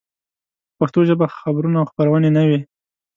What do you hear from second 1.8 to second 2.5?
او خپرونې نه